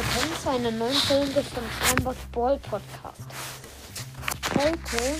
willkommen 0.00 0.40
zu 0.42 0.48
einer 0.48 0.70
neuen 0.70 0.94
Folge 0.94 1.42
von 1.42 1.62
Sandbox 1.82 2.16
Ball 2.32 2.58
Podcast. 2.58 3.20
Heute 4.54 5.16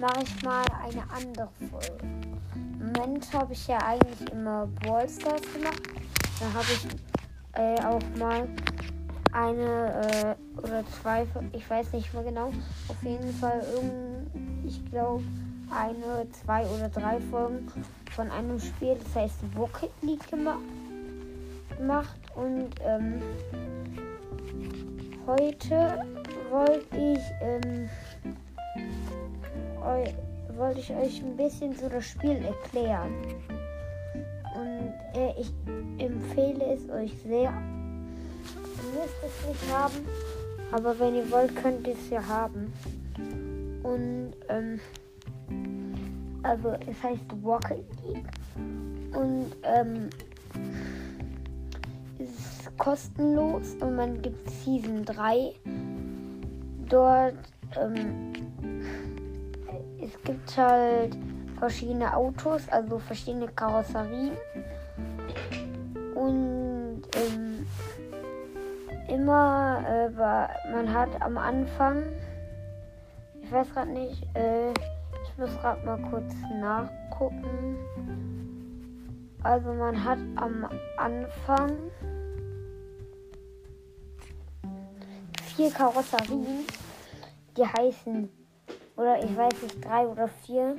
mache 0.00 0.24
ich 0.24 0.42
mal 0.42 0.64
eine 0.82 1.02
andere 1.14 1.48
Folge. 1.70 2.04
Im 2.56 2.92
Moment 2.92 3.32
habe 3.32 3.52
ich 3.52 3.68
ja 3.68 3.78
eigentlich 3.78 4.32
immer 4.32 4.66
Ballstars 4.84 5.42
gemacht. 5.52 5.82
Da 6.40 6.52
habe 6.52 6.66
ich 6.72 6.88
äh, 7.52 7.80
auch 7.84 8.02
mal 8.18 8.48
eine 9.32 10.36
äh, 10.56 10.58
oder 10.58 10.82
zwei, 11.00 11.24
ich 11.52 11.70
weiß 11.70 11.92
nicht 11.92 12.12
mehr 12.12 12.24
genau, 12.24 12.52
auf 12.88 13.02
jeden 13.04 13.32
Fall 13.34 13.64
irgend, 13.72 14.66
ich 14.66 14.90
glaube 14.90 15.22
eine, 15.70 16.26
zwei 16.32 16.66
oder 16.66 16.88
drei 16.88 17.20
Folgen 17.30 17.68
von 18.16 18.28
einem 18.32 18.58
Spiel, 18.58 18.96
das 19.04 19.14
heißt 19.14 19.36
Rocket 19.56 19.92
League 20.02 20.28
gemacht. 20.28 20.58
Gemacht. 21.80 22.20
Und 22.34 22.70
ähm, 22.84 23.22
heute 25.26 26.04
wollte 26.50 26.96
ich, 26.96 27.20
ähm, 27.40 27.88
wollte 30.56 30.80
ich 30.80 30.92
euch 30.92 31.22
ein 31.22 31.36
bisschen 31.36 31.74
so 31.74 31.88
das 31.88 32.04
Spiel 32.04 32.44
erklären. 32.44 33.14
Und 34.54 35.18
äh, 35.18 35.32
ich 35.40 35.52
empfehle 35.98 36.74
es 36.74 36.88
euch 36.90 37.12
sehr. 37.22 37.52
Ihr 38.82 39.00
müsst 39.00 39.16
es 39.24 39.48
nicht 39.48 39.74
haben, 39.74 40.06
aber 40.72 40.98
wenn 40.98 41.14
ihr 41.14 41.30
wollt, 41.30 41.54
könnt 41.56 41.86
ihr 41.86 41.94
es 41.94 42.10
ja 42.10 42.26
haben. 42.26 42.72
Und 43.82 44.32
ähm, 44.48 44.80
also 46.42 46.72
es 46.86 47.02
heißt 47.02 47.24
Rocket 47.44 47.84
League. 48.06 48.24
Und 49.12 49.52
ähm, 49.62 50.10
kostenlos 52.80 53.76
und 53.80 53.94
man 53.94 54.22
gibt 54.22 54.48
Season 54.48 55.04
3. 55.04 55.52
Dort 56.88 57.36
ähm, 57.76 58.32
es 60.00 60.10
gibt 60.24 60.56
halt 60.56 61.16
verschiedene 61.58 62.16
Autos, 62.16 62.66
also 62.70 62.98
verschiedene 62.98 63.48
Karosserien. 63.48 64.32
Und 66.14 67.02
ähm, 67.16 67.66
immer, 69.08 69.84
äh, 69.86 70.72
man 70.72 70.92
hat 70.92 71.10
am 71.20 71.36
Anfang, 71.36 72.02
ich 73.42 73.52
weiß 73.52 73.74
gerade 73.74 73.90
nicht, 73.90 74.26
äh, 74.34 74.70
ich 74.70 75.36
muss 75.36 75.50
gerade 75.60 75.84
mal 75.84 76.00
kurz 76.10 76.32
nachgucken. 76.58 77.76
Also 79.42 79.70
man 79.74 80.02
hat 80.02 80.18
am 80.36 80.66
Anfang 80.96 81.72
vier 85.60 85.70
Karosserien, 85.72 86.64
die 87.54 87.66
heißen, 87.66 88.30
oder 88.96 89.22
ich 89.22 89.36
weiß 89.36 89.62
nicht, 89.62 89.84
drei 89.84 90.06
oder 90.06 90.26
vier. 90.26 90.76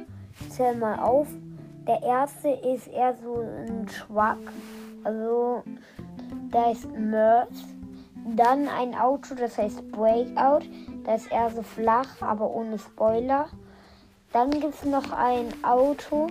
Zähl 0.49 0.75
mal 0.75 0.97
auf. 0.97 1.27
Der 1.87 2.01
erste 2.01 2.49
ist 2.49 2.87
eher 2.87 3.15
so 3.23 3.41
ein 3.41 3.87
Schwack, 3.87 4.39
also 5.03 5.61
der 6.51 6.71
ist 6.71 6.91
Merz. 6.97 7.51
Dann 8.35 8.67
ein 8.69 8.95
Auto, 8.95 9.35
das 9.35 9.55
heißt 9.59 9.91
Breakout. 9.91 10.65
Das 11.03 11.23
ist 11.23 11.31
eher 11.31 11.51
so 11.51 11.61
flach, 11.61 12.19
aber 12.19 12.49
ohne 12.49 12.79
Spoiler. 12.79 13.49
Dann 14.33 14.49
gibt 14.49 14.73
es 14.73 14.83
noch 14.83 15.11
ein 15.11 15.53
Auto. 15.63 16.25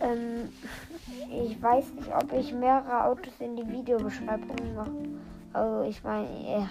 Ähm, 0.00 0.48
ich 1.28 1.60
weiß 1.60 1.92
nicht, 1.94 2.14
ob 2.14 2.32
ich 2.32 2.52
mehrere 2.52 3.04
Autos 3.06 3.34
in 3.40 3.56
die 3.56 3.68
Videobeschreibung 3.68 4.74
mache. 4.76 4.92
Also 5.52 5.88
ich 5.88 6.04
meine, 6.04 6.28
ja, 6.48 6.68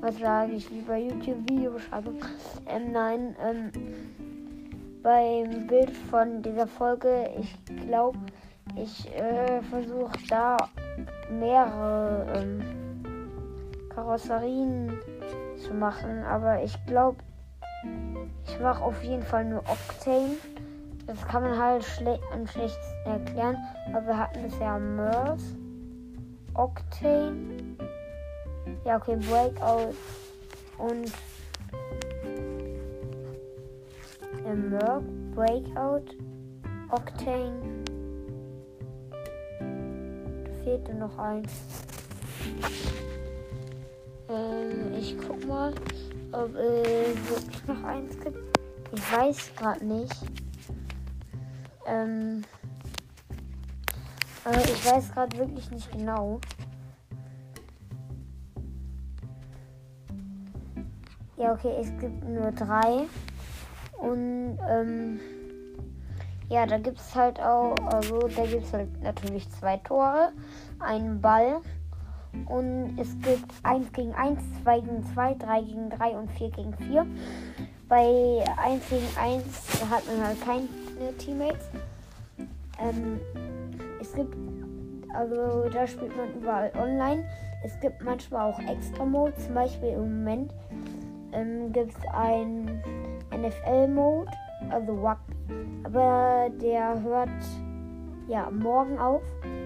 was 0.00 0.18
sage 0.18 0.52
ich, 0.52 0.70
wie 0.70 0.80
bei 0.80 1.00
YouTube 1.00 1.48
Videobeschreibung. 1.48 2.16
Ähm, 2.66 2.92
nein, 2.92 3.36
ähm, 3.42 3.70
beim 5.02 5.66
Bild 5.66 5.90
von 6.10 6.42
dieser 6.42 6.66
Folge, 6.66 7.30
ich 7.38 7.56
glaube, 7.86 8.18
ich 8.76 9.14
äh, 9.14 9.60
versuche 9.62 10.18
da 10.28 10.56
mehrere 11.30 12.26
ähm, 12.36 12.62
Karosserien 13.90 14.92
zu 15.56 15.74
machen, 15.74 16.22
aber 16.24 16.62
ich 16.62 16.74
glaube, 16.86 17.18
ich 18.46 18.58
mache 18.60 18.82
auf 18.82 19.02
jeden 19.02 19.22
Fall 19.22 19.44
nur 19.44 19.60
Octane. 19.60 20.36
Das 21.06 21.20
kann 21.28 21.42
man 21.42 21.58
halt 21.58 21.84
schle 21.84 22.18
am 22.32 22.46
schlechtesten 22.46 23.06
erklären. 23.10 23.56
Aber 23.88 24.06
wir 24.06 24.18
hatten 24.18 24.40
ja 24.58 24.78
Mers, 24.78 25.42
Octane. 26.54 27.63
Ja, 28.84 28.96
okay, 28.96 29.16
Breakout 29.16 29.94
und 30.78 31.12
äh, 34.44 34.54
Merc, 34.54 35.02
Breakout, 35.34 36.16
Octane. 36.90 37.84
Da 40.44 40.64
fehlte 40.64 40.94
noch 40.94 41.18
eins. 41.18 41.50
Ähm, 44.28 44.94
ich 44.98 45.16
guck 45.18 45.46
mal 45.46 45.72
ob 46.34 46.54
äh, 46.56 47.14
wirklich 47.28 47.66
noch 47.66 47.84
eins 47.84 48.18
gibt. 48.20 48.38
Ich 48.92 49.12
weiß 49.12 49.54
gerade 49.56 49.84
nicht. 49.84 50.14
Ähm, 51.86 52.44
aber 54.44 54.58
ich 54.64 54.84
weiß 54.84 55.12
gerade 55.12 55.38
wirklich 55.38 55.70
nicht 55.70 55.90
genau. 55.92 56.40
Ja, 61.44 61.52
okay, 61.52 61.74
es 61.78 61.90
gibt 61.98 62.26
nur 62.26 62.52
drei. 62.52 63.04
Und 63.98 64.56
ähm, 64.66 65.20
ja, 66.48 66.64
da 66.64 66.78
gibt 66.78 66.98
es 66.98 67.14
halt 67.14 67.38
auch, 67.38 67.74
also 67.92 68.28
da 68.34 68.46
gibt 68.46 68.64
es 68.64 68.72
halt 68.72 69.02
natürlich 69.02 69.50
zwei 69.50 69.76
Tore, 69.76 70.32
einen 70.78 71.20
Ball 71.20 71.60
und 72.46 72.96
es 72.98 73.10
gibt 73.20 73.52
1 73.62 73.92
gegen 73.92 74.14
1, 74.14 74.40
2 74.62 74.80
gegen 74.80 75.04
2, 75.12 75.34
3 75.34 75.60
gegen 75.60 75.90
3 75.90 76.16
und 76.16 76.30
4 76.30 76.50
gegen 76.50 76.72
4. 76.78 77.06
Bei 77.90 78.42
1 78.64 78.88
gegen 78.88 79.18
1 79.20 79.90
hat 79.90 80.02
man 80.06 80.26
halt 80.26 80.40
keine 80.46 80.66
Teammates. 81.18 81.68
Ähm, 82.80 83.20
es 84.00 84.14
gibt, 84.14 84.34
also 85.12 85.68
da 85.68 85.86
spielt 85.86 86.16
man 86.16 86.32
überall 86.40 86.72
online. 86.74 87.22
Es 87.62 87.78
gibt 87.80 88.02
manchmal 88.02 88.50
auch 88.50 88.58
extra 88.60 89.04
Mode, 89.04 89.34
zum 89.36 89.52
Beispiel 89.52 89.90
im 89.90 90.24
Moment 90.24 90.50
ähm, 91.34 91.72
gibt 91.72 91.90
es 91.90 92.08
ein 92.12 92.82
NFL-Mode, 93.36 94.30
also 94.70 94.92
Rugby. 94.92 95.34
Aber 95.84 96.50
der 96.60 97.02
hört 97.02 97.28
ja 98.28 98.50
morgen 98.50 98.98
auf. 98.98 99.22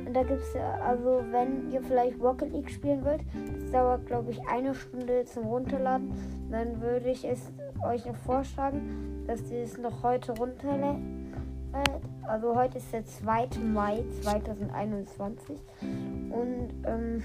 Und 0.07 0.15
da 0.15 0.23
gibt 0.23 0.41
es, 0.41 0.57
also 0.57 1.23
wenn 1.31 1.71
ihr 1.71 1.83
vielleicht 1.83 2.21
Rocket 2.21 2.51
League 2.53 2.71
spielen 2.71 3.05
wollt, 3.05 3.21
das 3.61 3.71
dauert 3.71 4.07
glaube 4.07 4.31
ich 4.31 4.41
eine 4.49 4.75
Stunde 4.75 5.25
zum 5.27 5.45
Runterladen, 5.45 6.13
dann 6.51 6.81
würde 6.81 7.11
ich 7.11 7.25
es 7.25 7.53
euch 7.87 8.07
noch 8.07 8.17
vorschlagen, 8.17 9.25
dass 9.27 9.51
ihr 9.51 9.63
es 9.63 9.77
noch 9.79 10.03
heute 10.03 10.33
runterlädt. 10.33 10.97
Also 12.27 12.57
heute 12.57 12.79
ist 12.79 12.93
der 12.93 13.05
2. 13.05 13.49
Mai 13.73 14.03
2021. 14.23 15.59
Und 15.83 16.71
ähm, 16.85 17.23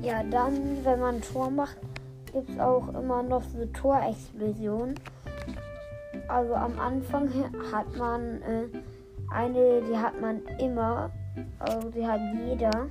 ja, 0.00 0.22
dann, 0.22 0.84
wenn 0.84 1.00
man 1.00 1.16
ein 1.16 1.22
Tor 1.22 1.50
macht, 1.50 1.76
gibt 2.32 2.50
es 2.50 2.58
auch 2.58 2.88
immer 2.88 3.22
noch 3.22 3.42
so 3.42 3.64
Torexplosionen. 3.66 4.94
Also 6.28 6.54
am 6.54 6.78
Anfang 6.78 7.28
hat 7.72 7.96
man 7.96 8.42
äh, 8.42 8.66
eine, 9.32 9.82
die 9.82 9.96
hat 9.96 10.20
man 10.20 10.42
immer 10.58 11.10
also 11.58 11.90
die 11.90 12.06
hat 12.06 12.20
jeder. 12.46 12.88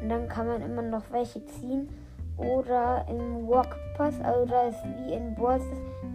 Und 0.00 0.08
dann 0.08 0.28
kann 0.28 0.46
man 0.46 0.62
immer 0.62 0.82
noch 0.82 1.04
welche 1.10 1.44
ziehen. 1.46 1.88
Oder 2.36 3.04
im 3.08 3.48
Rocket 3.48 3.94
Pass, 3.96 4.20
also 4.20 4.46
da 4.46 4.68
ist 4.68 4.78
wie 4.84 5.14
in 5.14 5.34
Balls 5.34 5.64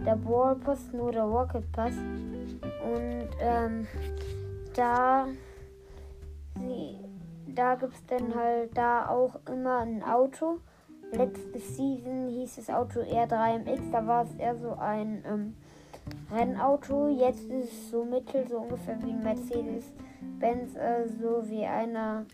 der 0.06 0.16
Ball 0.16 0.56
Pass, 0.56 0.90
nur 0.92 1.12
der 1.12 1.24
Rocket 1.24 1.70
Pass. 1.72 1.92
Und 1.92 3.28
ähm, 3.40 3.86
da, 4.74 5.26
da 7.54 7.74
gibt 7.74 7.94
es 7.94 8.06
dann 8.06 8.34
halt 8.34 8.76
da 8.76 9.08
auch 9.08 9.38
immer 9.50 9.80
ein 9.80 10.02
Auto. 10.02 10.60
Letzte 11.16 11.60
Season 11.60 12.28
hieß 12.28 12.56
das 12.56 12.70
Auto 12.70 13.00
R3MX, 13.00 13.90
da 13.92 14.04
war 14.06 14.24
es 14.24 14.34
eher 14.34 14.56
so 14.56 14.72
ein 14.72 15.22
ähm, 15.26 15.54
Rennauto. 16.32 17.08
Jetzt 17.08 17.44
ist 17.44 17.72
es 17.72 17.90
so 17.90 18.04
mittel, 18.04 18.46
so 18.48 18.58
ungefähr 18.58 19.00
wie 19.02 19.10
ein 19.10 19.22
Mercedes 19.22 19.92
Benz, 20.40 20.74
äh, 20.74 21.08
so 21.20 21.42
wie 21.48 21.64
einer. 21.64 22.26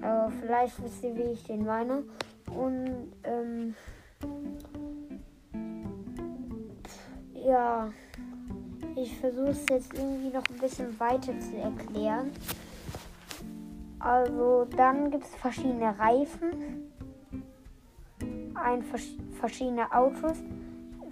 Aber 0.00 0.30
vielleicht 0.40 0.82
wisst 0.82 1.02
ihr, 1.02 1.16
wie 1.16 1.32
ich 1.32 1.42
den 1.44 1.64
meine. 1.64 2.04
Und 2.56 3.12
ähm, 3.24 3.74
ja, 7.34 7.90
ich 8.94 9.18
versuche 9.18 9.50
es 9.50 9.66
jetzt 9.68 9.94
irgendwie 9.94 10.28
noch 10.28 10.44
ein 10.48 10.58
bisschen 10.60 10.98
weiter 11.00 11.38
zu 11.40 11.56
erklären. 11.56 12.30
Also 13.98 14.66
dann 14.76 15.10
gibt 15.10 15.24
es 15.24 15.34
verschiedene 15.36 15.98
Reifen. 15.98 16.91
Ein, 18.62 18.82
verschiedene 19.38 19.92
Autos, 19.92 20.36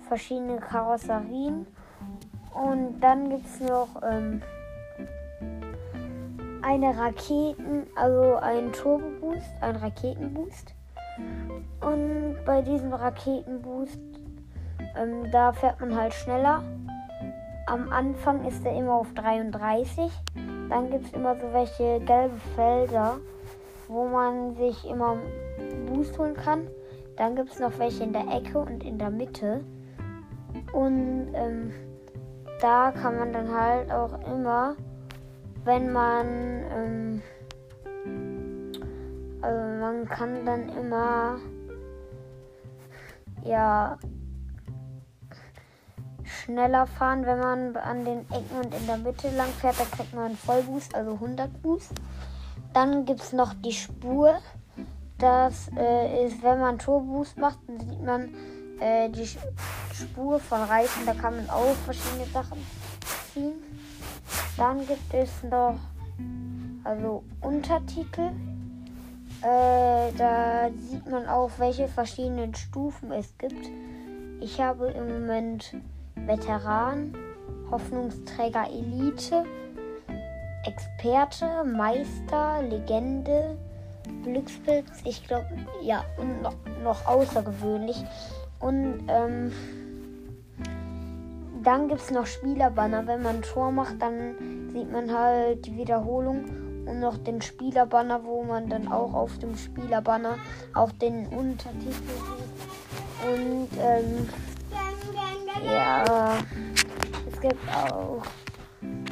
verschiedene 0.08 0.58
Karosserien. 0.58 1.67
Und 2.55 3.00
dann 3.00 3.31
gibt 3.31 3.47
es 3.47 3.61
noch 3.61 3.88
ähm, 4.02 4.43
eine 6.62 6.97
Raketen, 6.97 7.87
also 7.94 8.37
ein 8.37 8.73
Turbo-Boost, 8.73 9.50
ein 9.61 9.76
Raketenboost. 9.76 10.75
Und 11.81 12.37
bei 12.44 12.62
diesem 12.62 12.93
Raketenboost, 12.93 13.99
ähm, 14.97 15.31
da 15.31 15.52
fährt 15.52 15.81
man 15.81 15.94
halt 15.97 16.12
schneller. 16.12 16.62
Am 17.67 17.91
Anfang 17.93 18.44
ist 18.47 18.64
er 18.64 18.76
immer 18.76 18.94
auf 18.94 19.12
33. 19.14 20.11
Dann 20.69 20.91
gibt 20.91 21.06
es 21.06 21.12
immer 21.12 21.37
so 21.37 21.52
welche 21.52 22.00
gelbe 22.05 22.37
Felder, 22.55 23.19
wo 23.88 24.06
man 24.06 24.55
sich 24.56 24.85
immer 24.88 25.17
Boost 25.87 26.19
holen 26.19 26.35
kann. 26.35 26.69
Dann 27.20 27.37
gibt 27.37 27.52
es 27.52 27.61
noch 27.61 27.78
welche 27.78 28.02
in 28.02 28.14
der 28.14 28.26
Ecke 28.28 28.58
und 28.58 28.82
in 28.82 28.96
der 28.96 29.11
Mitte. 29.11 29.62
Und 30.72 31.34
ähm, 31.34 31.70
da 32.62 32.93
kann 32.93 33.19
man 33.19 33.31
dann 33.34 33.52
halt 33.52 33.93
auch 33.93 34.19
immer, 34.26 34.75
wenn 35.64 35.93
man, 35.93 36.26
ähm, 36.75 37.22
also 39.43 39.61
man 39.81 40.08
kann 40.08 40.46
dann 40.46 40.70
immer, 40.70 41.37
ja, 43.44 43.99
schneller 46.25 46.87
fahren, 46.87 47.26
wenn 47.26 47.38
man 47.38 47.76
an 47.76 48.06
den 48.06 48.20
Ecken 48.31 48.61
und 48.64 48.75
in 48.75 48.87
der 48.87 48.96
Mitte 48.96 49.28
lang 49.37 49.50
fährt. 49.61 49.78
Da 49.78 49.84
kriegt 49.84 50.14
man 50.14 50.25
einen 50.25 50.37
Vollboost, 50.38 50.94
also 50.94 51.12
100 51.12 51.61
Boost. 51.61 51.93
Dann 52.73 53.05
gibt 53.05 53.20
es 53.20 53.34
noch 53.34 53.52
die 53.52 53.73
Spur. 53.73 54.38
Das 55.20 55.70
äh, 55.76 56.26
ist, 56.26 56.43
wenn 56.43 56.61
man 56.61 56.78
Turboost 56.78 57.37
macht, 57.37 57.58
dann 57.67 57.78
sieht 57.81 58.02
man 58.02 58.34
äh, 58.81 59.11
die 59.11 59.26
Spur 59.26 60.40
von 60.40 60.62
Reifen. 60.62 61.05
Da 61.05 61.12
kann 61.12 61.37
man 61.37 61.50
auch 61.50 61.75
verschiedene 61.84 62.25
Sachen 62.26 62.58
ziehen. 63.32 63.52
Dann 64.56 64.87
gibt 64.87 65.12
es 65.12 65.43
noch 65.43 65.78
also 66.84 67.22
Untertitel. 67.43 68.31
Äh, 69.43 70.12
da 70.17 70.70
sieht 70.75 71.08
man 71.11 71.26
auch, 71.26 71.50
welche 71.58 71.88
verschiedenen 71.88 72.55
Stufen 72.55 73.12
es 73.12 73.37
gibt. 73.38 73.70
Ich 74.40 74.61
habe 74.61 74.88
im 74.88 75.06
Moment 75.08 75.76
Veteran, 76.14 77.14
Hoffnungsträger 77.70 78.69
Elite, 78.70 79.44
Experte, 80.64 81.64
Meister, 81.64 82.62
Legende, 82.62 83.56
Glückspilz, 84.22 84.87
ich 85.05 85.26
glaube, 85.26 85.46
ja, 85.82 86.05
und 86.19 86.43
noch, 86.43 86.55
noch, 86.82 87.06
außergewöhnlich. 87.06 88.05
Und 88.58 89.05
ähm, 89.08 89.52
dann 91.62 91.88
gibt 91.88 92.00
es 92.00 92.11
noch 92.11 92.26
Spielerbanner. 92.26 93.06
Wenn 93.06 93.22
man 93.22 93.37
ein 93.37 93.43
Tor 93.43 93.70
macht, 93.70 94.00
dann 94.00 94.69
sieht 94.72 94.90
man 94.90 95.12
halt 95.12 95.67
die 95.67 95.76
Wiederholung 95.76 96.44
und 96.87 97.00
noch 97.00 97.19
den 97.19 97.43
Spielerbanner, 97.43 98.25
wo 98.25 98.43
man 98.43 98.69
dann 98.69 98.90
auch 98.90 99.12
auf 99.12 99.38
dem 99.38 99.56
Spielerbanner 99.56 100.38
auch 100.75 100.93
den 100.93 101.26
Untertitel 101.28 101.93
sieht. 101.93 102.50
Und 103.23 103.69
ähm, 103.78 104.28
ja, 105.64 106.38
es 107.31 107.40
gibt 107.40 107.69
auch 107.69 108.23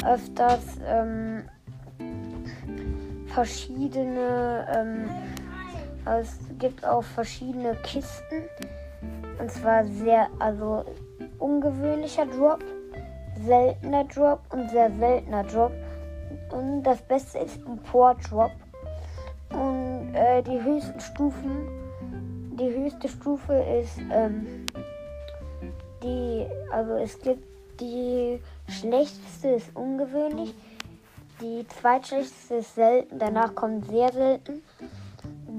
öfters 0.04 0.78
ähm, 0.86 1.44
verschiedene, 3.28 4.66
ähm, 4.74 5.10
also 6.04 6.30
es 6.30 6.58
gibt 6.58 6.84
auch 6.84 7.02
verschiedene 7.02 7.74
Kisten. 7.82 8.48
Und 9.38 9.50
zwar 9.50 9.84
sehr, 9.86 10.28
also 10.38 10.84
ungewöhnlicher 11.38 12.26
Drop, 12.26 12.64
seltener 13.46 14.04
Drop 14.04 14.40
und 14.52 14.70
sehr 14.70 14.90
seltener 14.98 15.44
Drop. 15.44 15.72
Und 16.50 16.82
das 16.82 17.00
Beste 17.02 17.38
ist 17.38 17.58
Import 17.64 18.18
Drop. 18.30 18.50
Und 19.50 20.14
äh, 20.14 20.42
die 20.42 20.60
höchsten 20.62 21.00
Stufen, 21.00 21.68
die 22.58 22.68
höchste 22.68 23.08
Stufe 23.08 23.54
ist 23.54 23.98
ähm, 24.12 24.66
die, 26.02 26.46
also 26.70 26.94
es 26.94 27.18
gibt 27.20 27.44
die 27.80 28.40
schlechteste 28.68 29.48
ist 29.50 29.70
ungewöhnlich, 29.74 30.54
die 31.40 31.66
zweitschlechteste 31.68 32.56
ist 32.56 32.74
selten, 32.74 33.18
danach 33.18 33.54
kommt 33.54 33.86
sehr 33.86 34.12
selten, 34.12 34.62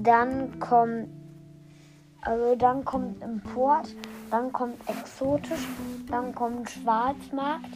dann 0.02 0.58
kommt, 0.60 1.08
also 2.22 2.54
dann 2.56 2.84
kommt 2.84 3.22
Import, 3.22 3.94
dann 4.30 4.52
kommt 4.52 4.76
exotisch, 4.88 5.66
dann 6.10 6.34
kommt 6.34 6.70
Schwarzmarkt 6.70 7.70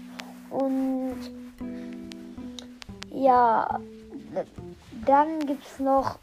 und 0.51 1.17
ja, 3.11 3.81
dann 5.07 5.47
gibt 5.47 5.65
es 5.67 5.79
noch, 5.79 6.19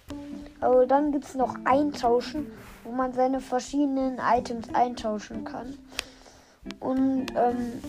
also 0.59 0.85
dann 0.85 1.11
gibt 1.11 1.25
es 1.25 1.35
noch 1.35 1.55
Eintauschen, 1.65 2.51
wo 2.83 2.91
man 2.91 3.13
seine 3.13 3.39
verschiedenen 3.39 4.19
Items 4.19 4.73
eintauschen 4.73 5.43
kann. 5.43 5.77
Und, 6.79 7.27
ähm, 7.35 7.81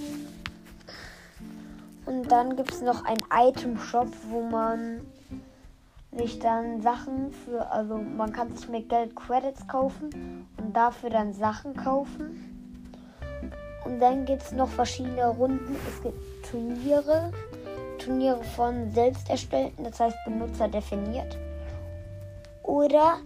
und 2.13 2.31
dann 2.31 2.57
gibt 2.57 2.73
es 2.73 2.83
noch 2.83 3.05
einen 3.07 3.23
Item-Shop, 3.33 4.09
wo 4.29 4.43
man 4.43 5.01
sich 6.13 6.39
dann 6.39 6.83
Sachen 6.83 7.33
für, 7.33 7.71
also 7.71 7.97
man 7.97 8.33
kann 8.33 8.55
sich 8.55 8.69
mit 8.69 8.91
Geld 8.91 9.17
Credits 9.17 9.67
kaufen 9.67 10.47
und 10.59 10.77
dafür 10.77 11.09
dann 11.09 11.33
Sachen 11.33 11.75
kaufen. 11.75 12.85
Und 13.87 13.99
dann 13.99 14.27
gibt 14.27 14.43
es 14.43 14.53
noch 14.53 14.69
verschiedene 14.69 15.27
Runden. 15.27 15.75
Es 15.89 16.03
gibt 16.03 16.19
Turniere, 16.51 17.33
Turniere 17.99 18.45
von 18.45 18.91
selbst 18.91 19.31
erstellten, 19.31 19.85
das 19.85 19.99
heißt 19.99 20.17
Benutzer 20.27 20.69
definiert. 20.69 21.39
Oder 22.63 23.17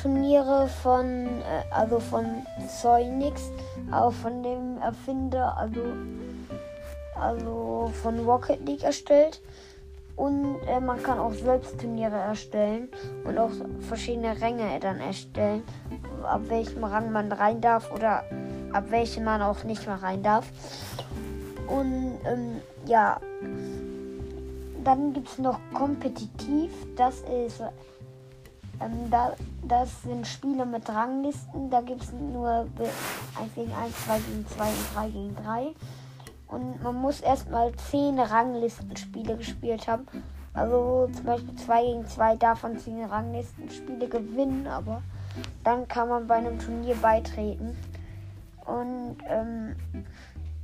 Turniere 0.00 0.68
von, 0.68 1.26
äh, 1.26 1.74
also 1.74 1.98
von 1.98 2.24
Zoinix, 2.68 3.50
auch 3.90 4.12
von 4.12 4.44
dem 4.44 4.78
Erfinder, 4.80 5.56
also, 5.56 5.80
also 7.20 7.90
von 8.02 8.18
Rocket 8.20 8.66
League 8.66 8.82
erstellt. 8.82 9.40
Und 10.16 10.58
äh, 10.66 10.80
man 10.80 11.00
kann 11.00 11.20
auch 11.20 11.32
selbst 11.32 11.78
Turniere 11.78 12.16
erstellen 12.16 12.88
und 13.24 13.38
auch 13.38 13.52
verschiedene 13.80 14.40
Ränge 14.40 14.80
dann 14.80 14.98
erstellen, 14.98 15.62
ab 16.24 16.40
welchem 16.48 16.82
Rang 16.82 17.12
man 17.12 17.30
rein 17.30 17.60
darf 17.60 17.92
oder 17.92 18.24
ab 18.72 18.90
welchem 18.90 19.22
man 19.22 19.42
auch 19.42 19.62
nicht 19.62 19.86
mehr 19.86 20.02
rein 20.02 20.22
darf. 20.24 20.46
Und 21.68 22.18
ähm, 22.24 22.60
ja, 22.86 23.20
dann 24.82 25.12
gibt 25.12 25.28
es 25.28 25.38
noch 25.38 25.60
kompetitiv. 25.72 26.72
Das 26.96 27.20
ist 27.20 27.62
ähm, 28.80 29.10
da, 29.10 29.34
das 29.62 30.02
sind 30.02 30.26
Spiele 30.26 30.64
mit 30.64 30.88
Ranglisten. 30.88 31.70
Da 31.70 31.80
gibt 31.80 32.02
es 32.02 32.12
nur 32.12 32.48
1 32.48 33.54
gegen 33.54 33.72
1, 33.72 34.04
2 34.04 34.18
gegen 34.18 34.46
2 34.46 34.64
und 34.64 34.94
3 34.94 35.10
gegen 35.10 35.36
3. 35.36 35.74
Und 36.48 36.82
man 36.82 36.96
muss 36.96 37.20
erstmal 37.20 37.72
10 37.74 38.18
Ranglistenspiele 38.18 39.36
gespielt 39.36 39.86
haben. 39.86 40.06
Also 40.54 41.08
zum 41.12 41.24
Beispiel 41.24 41.54
2 41.54 41.82
gegen 41.82 42.06
2 42.06 42.36
darf 42.36 42.62
man 42.62 42.78
10 42.78 43.04
Ranglistenspiele 43.04 44.08
gewinnen, 44.08 44.66
aber 44.66 45.02
dann 45.62 45.86
kann 45.86 46.08
man 46.08 46.26
bei 46.26 46.36
einem 46.36 46.58
Turnier 46.58 46.96
beitreten. 46.96 47.76
Und 48.64 49.16
ähm, 49.28 49.76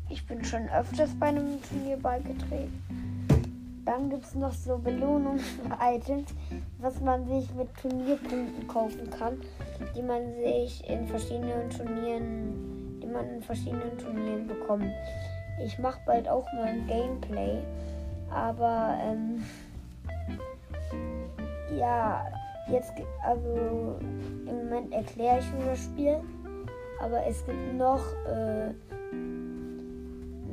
ich 0.08 0.26
bin 0.26 0.44
schon 0.44 0.68
öfters 0.68 1.10
bei 1.18 1.26
einem 1.26 1.62
Turnier 1.62 1.96
beigetreten. 1.96 2.82
Dann 3.84 4.08
gibt 4.08 4.24
es 4.24 4.34
noch 4.34 4.52
so 4.52 4.78
Belohnungs-Items, 4.78 6.34
was 6.78 7.00
man 7.00 7.26
sich 7.28 7.52
mit 7.54 7.68
Turnierpunkten 7.76 8.66
kaufen 8.66 9.10
kann, 9.10 9.40
die 9.94 10.02
man 10.02 10.22
sich 10.42 10.88
in 10.88 11.06
verschiedenen 11.06 11.68
Turnieren, 11.68 13.00
die 13.02 13.06
man 13.06 13.28
in 13.28 13.42
verschiedenen 13.42 13.96
Turnieren 13.98 14.46
bekommt. 14.46 14.90
Ich 15.62 15.78
mache 15.78 16.00
bald 16.04 16.28
auch 16.28 16.50
mal 16.52 16.64
ein 16.64 16.86
Gameplay, 16.86 17.58
aber 18.30 18.98
ähm, 19.02 19.42
ja, 21.76 22.26
jetzt 22.70 22.92
also 23.22 23.98
im 24.46 24.56
Moment 24.56 24.92
erkläre 24.92 25.38
ich 25.38 25.52
nur 25.52 25.64
das 25.70 25.84
Spiel, 25.84 26.20
aber 27.00 27.24
es 27.26 27.44
gibt 27.46 27.74
noch 27.74 28.02
äh, 28.26 28.72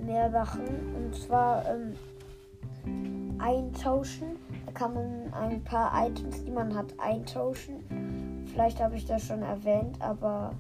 mehr 0.06 0.30
Sachen 0.32 0.66
und 0.96 1.16
zwar 1.16 1.64
ähm, 1.68 3.40
eintauschen. 3.40 4.38
Da 4.66 4.72
kann 4.74 4.94
man 4.94 5.34
ein 5.34 5.64
paar 5.64 5.92
Items, 6.08 6.44
die 6.44 6.52
man 6.52 6.76
hat, 6.76 6.94
eintauschen. 7.00 8.46
Vielleicht 8.52 8.82
habe 8.82 8.96
ich 8.96 9.06
das 9.06 9.26
schon 9.26 9.42
erwähnt, 9.42 9.98
aber 10.00 10.52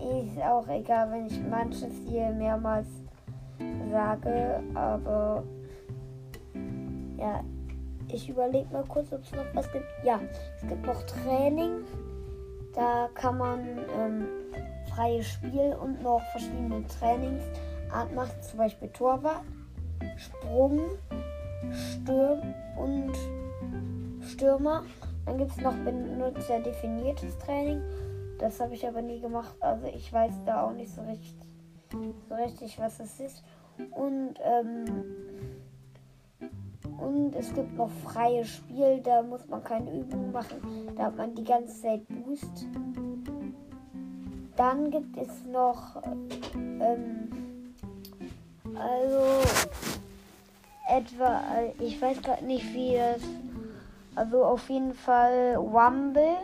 ist 0.00 0.42
auch 0.42 0.66
egal, 0.68 1.10
wenn 1.12 1.26
ich 1.26 1.40
manches 1.48 1.92
hier 2.08 2.30
mehrmals 2.30 2.86
sage. 3.90 4.62
Aber 4.74 5.44
ja, 7.18 7.44
ich 8.08 8.28
überlege 8.28 8.72
mal 8.72 8.84
kurz, 8.84 9.12
ob 9.12 9.22
es 9.22 9.32
noch 9.32 9.44
was 9.54 9.70
gibt. 9.72 9.86
Ja, 10.04 10.20
es 10.56 10.68
gibt 10.68 10.84
noch 10.86 11.02
Training. 11.04 11.84
Da 12.74 13.08
kann 13.14 13.38
man 13.38 13.60
ähm, 13.98 14.28
freies 14.94 15.26
Spiel 15.28 15.76
und 15.80 16.02
noch 16.02 16.22
verschiedene 16.32 16.86
Trainingsarten 16.86 18.14
machen, 18.14 18.42
zum 18.42 18.58
Beispiel 18.58 18.88
Torwart, 18.88 19.42
Sprung, 20.16 20.80
Stürm 21.72 22.54
und 22.76 23.12
Stürmer. 24.24 24.84
Dann 25.26 25.38
gibt 25.38 25.50
es 25.50 25.58
noch 25.58 25.74
benutzerdefiniertes 25.74 27.38
Training. 27.38 27.82
Das 28.38 28.58
habe 28.60 28.74
ich 28.74 28.86
aber 28.86 29.02
nie 29.02 29.20
gemacht. 29.20 29.54
Also 29.60 29.86
ich 29.86 30.12
weiß 30.12 30.32
da 30.46 30.62
auch 30.62 30.72
nicht 30.72 30.92
so 30.92 31.02
richtig, 31.02 31.34
so 32.28 32.34
richtig 32.34 32.78
was 32.78 32.98
es 33.00 33.20
ist. 33.20 33.44
Und, 33.90 34.34
ähm, 34.42 34.84
und 36.98 37.34
es 37.34 37.52
gibt 37.54 37.76
noch 37.76 37.90
freies 38.04 38.48
Spiel. 38.48 39.00
Da 39.02 39.22
muss 39.22 39.46
man 39.48 39.62
keine 39.64 39.90
Übungen 39.98 40.32
machen. 40.32 40.60
Da 40.96 41.04
hat 41.04 41.16
man 41.16 41.34
die 41.34 41.44
ganze 41.44 41.80
Zeit 41.80 42.02
Boost. 42.08 42.66
Dann 44.56 44.90
gibt 44.90 45.16
es 45.16 45.44
noch, 45.46 46.02
ähm, 46.54 47.30
also 48.74 49.48
etwa, 50.88 51.40
ich 51.78 52.00
weiß 52.00 52.20
gerade 52.20 52.44
nicht, 52.44 52.74
wie 52.74 52.96
das, 52.96 53.22
also 54.14 54.44
auf 54.44 54.68
jeden 54.68 54.92
Fall 54.92 55.56
Wumble. 55.56 56.36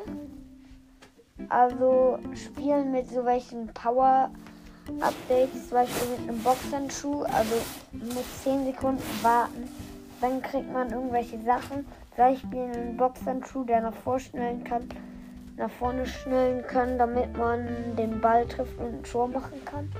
Also 1.48 2.18
spielen 2.34 2.92
mit 2.92 3.08
so 3.08 3.24
welchen 3.24 3.66
Power 3.74 4.30
Updates, 5.00 5.68
zum 5.68 5.78
Beispiel 5.78 6.08
mit 6.18 6.28
einem 6.28 6.42
Boxhandschuh. 6.42 7.22
Also 7.24 7.54
muss 7.92 8.42
10 8.44 8.66
Sekunden 8.66 9.02
warten. 9.22 9.68
Dann 10.20 10.42
kriegt 10.42 10.72
man 10.72 10.90
irgendwelche 10.90 11.40
Sachen. 11.42 11.86
Gleich 12.14 12.38
spielen 12.38 12.72
einen 12.72 12.96
Boxhandschuh, 12.96 13.64
der 13.64 13.82
nach 13.82 13.94
vorschnellen 13.94 14.64
kann 14.64 14.88
nach 15.56 15.70
vorne 15.70 16.06
schnellen 16.06 16.64
kann, 16.66 16.98
damit 16.98 17.36
man 17.36 17.66
den 17.96 18.20
Ball 18.20 18.46
trifft 18.46 18.78
und 18.78 18.98
ein 18.98 19.02
Tor 19.04 19.28
machen 19.28 19.64
kann. 19.64 19.90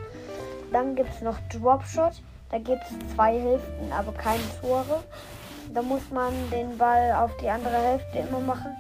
Dann 0.73 0.95
gibt 0.95 1.11
es 1.11 1.23
noch 1.23 1.39
Dropshot. 1.53 2.23
Da 2.51 2.59
gibt 2.59 2.83
es 2.83 3.15
zwei 3.15 3.39
Hälften, 3.39 3.93
aber 3.93 4.13
keine 4.13 4.43
Tore. 4.61 5.03
Da 5.75 5.83
muss 5.83 6.03
man 6.13 6.33
den 6.53 6.79
Ball 6.79 7.13
auf 7.13 7.37
die 7.39 7.49
andere 7.49 7.77
Hälfte 7.77 8.19
immer 8.19 8.41
machen. 8.41 8.77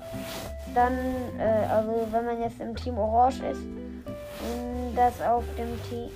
Dann, 0.74 0.94
äh, 1.38 1.66
also 1.68 2.06
wenn 2.12 2.26
man 2.26 2.40
jetzt 2.40 2.60
im 2.60 2.76
Team 2.76 2.98
Orange 2.98 3.42
ist, 3.50 3.62
das 4.96 5.20
auf 5.20 5.44
dem 5.56 5.80
Team, 5.88 6.10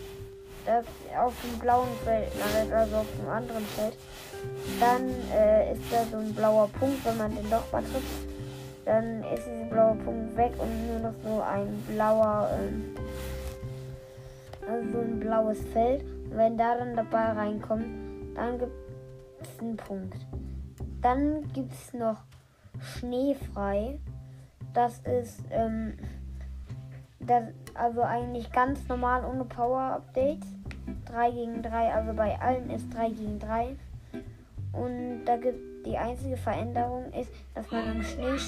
das 0.66 0.84
auf 1.18 1.34
dem 1.42 1.58
blauen 1.58 1.88
Feld 2.04 2.28
landet, 2.38 2.72
also 2.72 2.96
auf 2.96 3.06
dem 3.18 3.28
anderen 3.28 3.64
Feld, 3.66 3.96
dann 4.80 5.10
äh, 5.32 5.72
ist 5.72 5.82
da 5.90 6.04
so 6.10 6.16
ein 6.16 6.34
blauer 6.34 6.68
Punkt, 6.78 7.04
wenn 7.04 7.18
man 7.18 7.34
den 7.34 7.48
doch 7.50 7.70
mal 7.72 7.82
trifft 7.82 8.30
dann 8.84 9.22
ist 9.34 9.46
dieser 9.46 9.66
blaue 9.66 9.94
Punkt 9.96 10.36
weg 10.36 10.52
und 10.58 10.86
nur 10.88 10.98
noch 10.98 11.14
so 11.22 11.40
ein 11.42 11.82
blauer, 11.88 12.50
ähm, 12.58 12.94
also 14.68 14.92
so 14.92 14.98
ein 14.98 15.20
blaues 15.20 15.60
Feld. 15.72 16.02
Und 16.02 16.36
wenn 16.36 16.56
da 16.56 16.76
dann 16.76 16.96
der 16.96 17.04
Ball 17.04 17.32
reinkommt, 17.32 17.86
dann 18.34 18.58
gibt 18.58 18.72
es 19.42 19.60
einen 19.60 19.76
Punkt. 19.76 20.16
Dann 21.02 21.46
gibt 21.52 21.72
es 21.72 21.92
noch 21.92 22.18
Schneefrei. 22.80 23.98
Das 24.74 24.98
ist, 25.00 25.42
ähm, 25.50 25.94
das, 27.20 27.44
also 27.74 28.02
eigentlich 28.02 28.50
ganz 28.52 28.86
normal 28.88 29.24
ohne 29.24 29.44
Power-Updates. 29.44 30.46
3 31.06 31.30
gegen 31.30 31.62
3, 31.62 31.94
also 31.94 32.12
bei 32.14 32.40
allen 32.40 32.70
ist 32.70 32.92
3 32.94 33.10
gegen 33.10 33.38
3. 33.38 33.76
Und 34.72 35.24
da 35.24 35.36
gibt 35.36 35.86
die 35.86 35.96
einzige 35.96 36.36
Veränderung 36.36 37.12
ist, 37.12 37.30
dass 37.54 37.70
man 37.70 37.96
im 37.96 38.02
Schnee 38.02 38.38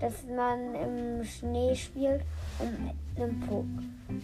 dass 0.00 0.24
man 0.24 0.74
im 0.74 1.24
Schnee 1.24 1.74
spielt 1.74 2.22
und 2.58 3.22
einem 3.22 3.40
Puck. 3.40 3.64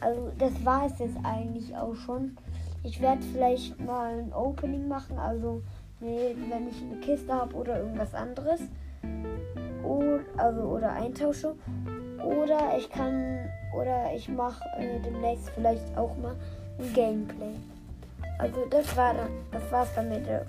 Also 0.01 0.31
das 0.39 0.65
war 0.65 0.87
es 0.87 0.99
jetzt 0.99 1.17
eigentlich 1.23 1.75
auch 1.77 1.95
schon. 1.95 2.37
Ich 2.83 3.01
werde 3.01 3.23
vielleicht 3.33 3.81
mal 3.81 4.19
ein 4.19 4.33
Opening 4.33 4.89
machen, 4.89 5.19
also 5.19 5.63
wenn 6.01 6.69
ich 6.69 6.83
eine 6.83 7.01
Kiste 7.01 7.33
habe 7.33 7.55
oder 7.55 7.79
irgendwas 7.79 8.15
anderes. 8.15 8.61
Oder, 9.83 10.21
also, 10.37 10.61
oder 10.63 10.93
eintausche. 10.93 11.55
Oder 12.25 12.77
ich 12.77 12.91
kann, 12.91 13.49
oder 13.75 14.13
ich 14.15 14.29
mache 14.29 14.63
äh, 14.79 14.99
demnächst 15.01 15.51
vielleicht 15.51 15.97
auch 15.97 16.17
mal 16.19 16.35
ein 16.79 16.93
Gameplay. 16.93 17.55
Also 18.39 18.65
das 18.71 18.97
war 18.97 19.15
das 19.53 19.71
war's 19.71 19.95
dann 19.95 20.09
mit 20.09 20.27
der 20.27 20.47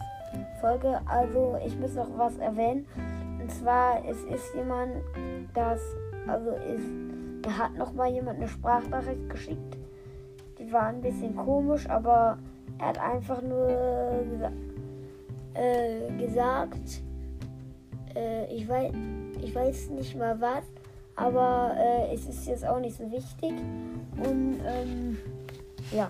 Folge. 0.60 1.00
Also 1.06 1.58
ich 1.66 1.78
muss 1.78 1.94
noch 1.94 2.08
was 2.18 2.38
erwähnen. 2.38 2.86
Und 3.42 3.52
zwar, 3.52 4.04
es 4.06 4.24
ist 4.24 4.54
jemand, 4.56 4.92
das, 5.54 5.82
also 6.28 6.52
ist, 6.52 6.86
er 7.46 7.58
hat 7.58 7.76
noch 7.76 7.92
mal 7.94 8.12
jemand 8.12 8.38
eine 8.38 8.48
Sprachnachricht 8.48 9.30
geschickt. 9.30 9.78
Die 10.60 10.72
war 10.72 10.84
ein 10.84 11.02
bisschen 11.02 11.36
komisch, 11.36 11.90
aber 11.90 12.38
er 12.78 12.88
hat 12.88 13.00
einfach 13.00 13.42
nur 13.42 13.68
gesa 14.30 14.52
äh, 15.54 16.12
gesagt, 16.18 17.02
äh, 18.16 18.46
ich, 18.54 18.70
weiß, 18.70 18.94
ich 19.42 19.56
weiß 19.56 19.90
nicht 19.90 20.16
mal 20.16 20.40
was, 20.40 20.64
aber 21.22 21.76
äh, 21.78 22.14
es 22.14 22.26
ist 22.26 22.48
jetzt 22.48 22.66
auch 22.66 22.80
nicht 22.80 22.98
so 22.98 23.10
wichtig. 23.12 23.52
Und 24.18 24.60
ähm, 24.66 25.18
ja. 25.92 26.10